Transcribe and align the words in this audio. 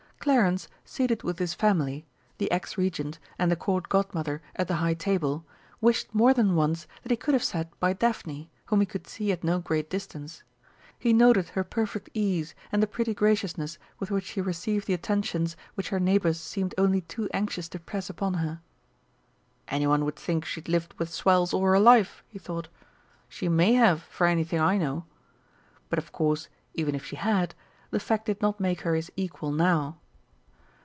Clarence, 0.23 0.67
seated 0.85 1.23
with 1.23 1.39
his 1.39 1.55
family, 1.55 2.05
the 2.37 2.51
Ex 2.51 2.77
Regent, 2.77 3.17
and 3.39 3.49
the 3.51 3.55
Court 3.55 3.89
Godmother 3.89 4.39
at 4.55 4.67
the 4.67 4.75
high 4.75 4.93
table, 4.93 5.43
wished 5.81 6.13
more 6.13 6.31
than 6.31 6.53
once 6.55 6.85
that 7.01 7.09
he 7.09 7.17
could 7.17 7.33
have 7.33 7.43
sat 7.43 7.67
by 7.79 7.91
Daphne, 7.93 8.51
whom 8.67 8.81
he 8.81 8.85
could 8.85 9.07
see 9.07 9.31
at 9.31 9.43
no 9.43 9.57
great 9.57 9.89
distance. 9.89 10.43
He 10.99 11.11
noted 11.11 11.49
her 11.49 11.63
perfect 11.63 12.07
ease, 12.13 12.53
and 12.71 12.83
the 12.83 12.87
pretty 12.87 13.15
graciousness 13.15 13.79
with 13.97 14.11
which 14.11 14.25
she 14.25 14.41
received 14.41 14.85
the 14.85 14.93
attentions 14.93 15.57
which 15.73 15.89
her 15.89 15.99
neighbours 15.99 16.39
seemed 16.39 16.75
only 16.77 17.01
too 17.01 17.27
anxious 17.33 17.67
to 17.69 17.79
press 17.79 18.07
upon 18.07 18.35
her. 18.35 18.61
"Anyone 19.69 20.05
would 20.05 20.17
think 20.17 20.45
she'd 20.45 20.69
lived 20.69 20.93
with 20.99 21.09
swells 21.11 21.51
all 21.51 21.63
her 21.63 21.79
life," 21.79 22.23
he 22.27 22.37
thought. 22.37 22.67
"She 23.27 23.49
may 23.49 23.73
have, 23.73 24.03
for 24.03 24.27
anything 24.27 24.59
I 24.59 24.77
know!" 24.77 25.05
But, 25.89 25.97
of 25.97 26.11
course, 26.11 26.47
even 26.75 26.93
if 26.93 27.03
she 27.03 27.15
had, 27.15 27.55
the 27.89 27.99
fact 27.99 28.27
did 28.27 28.39
not 28.39 28.59
make 28.59 28.81
her 28.81 28.93
his 28.93 29.11
equal 29.15 29.51
now. 29.51 29.97